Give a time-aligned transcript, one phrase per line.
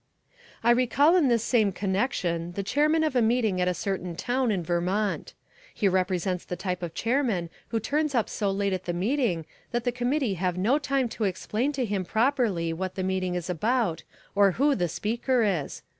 [0.63, 4.49] I recall in this same connection the chairman of a meeting at a certain town
[4.49, 5.35] in Vermont.
[5.75, 9.83] He represents the type of chairman who turns up so late at the meeting that
[9.83, 14.01] the committee have no time to explain to him properly what the meeting is about
[14.33, 15.83] or who the speaker is.